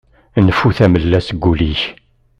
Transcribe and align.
Nfu 0.45 0.67
tamella 0.77 1.19
seg 1.27 1.43
ul-ik! 1.51 1.81